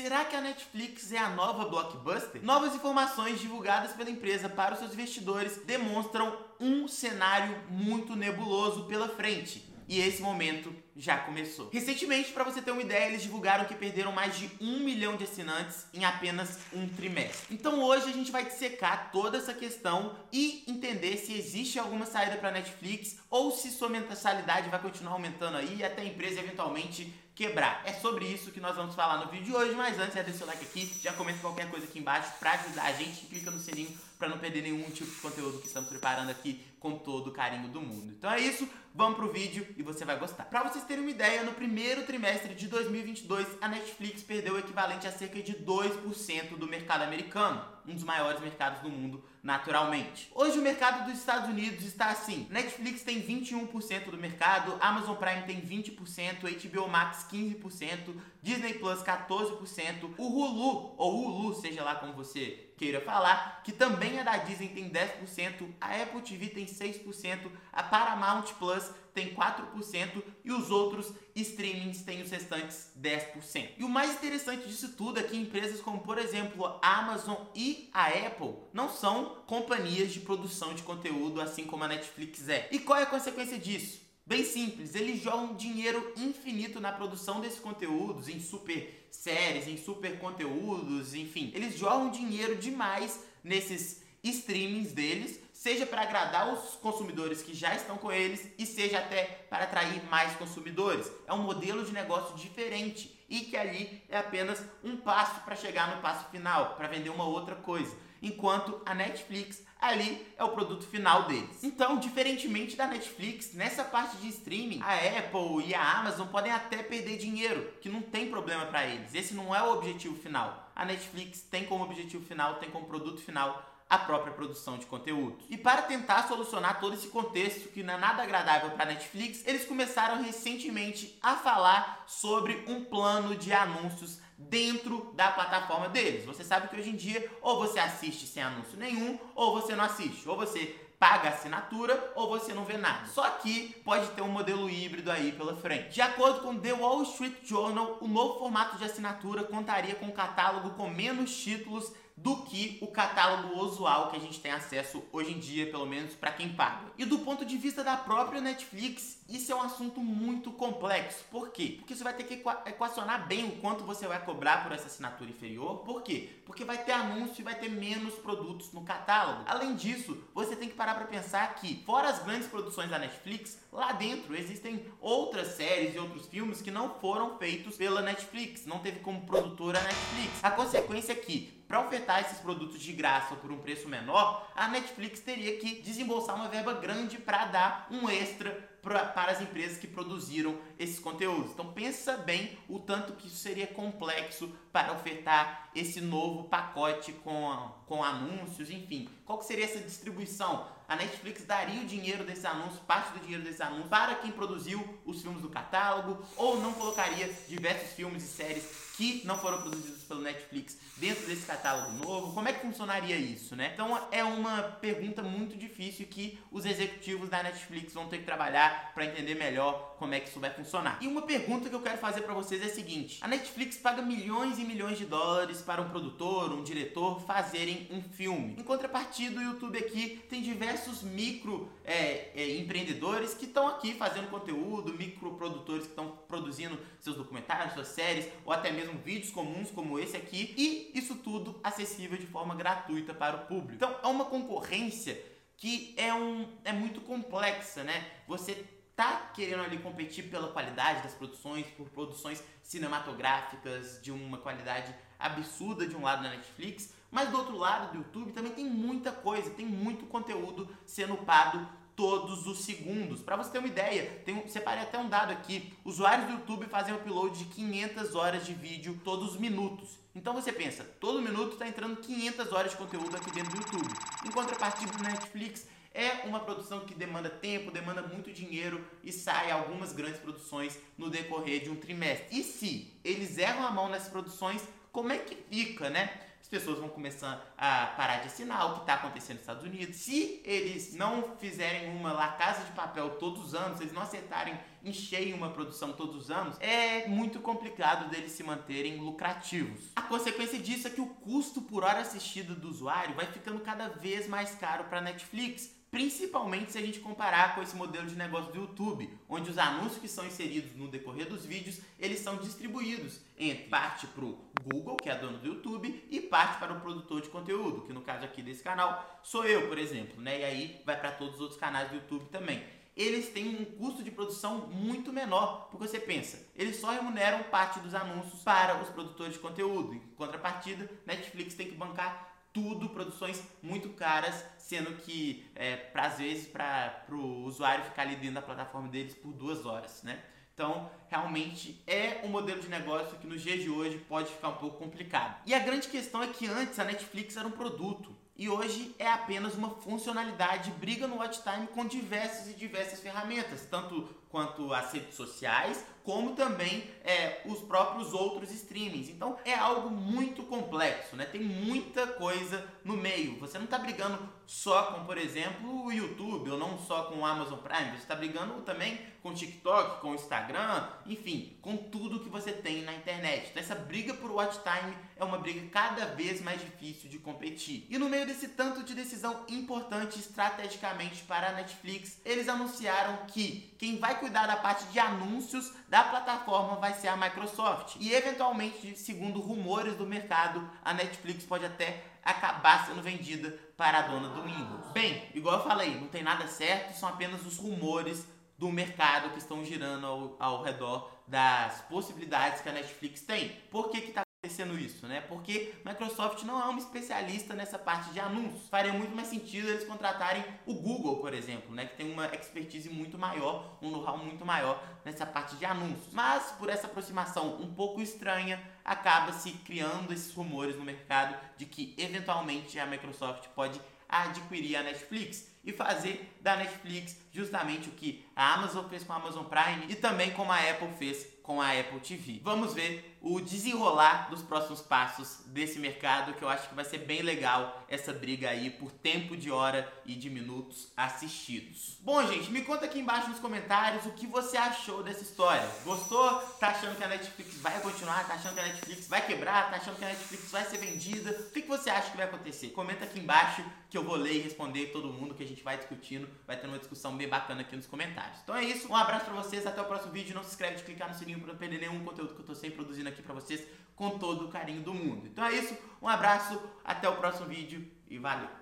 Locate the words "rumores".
389.40-389.94, 397.56-398.26, 420.32-420.76